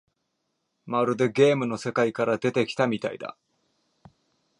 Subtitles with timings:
[0.87, 3.37] まるでゲームの世界から出てきたみたいだ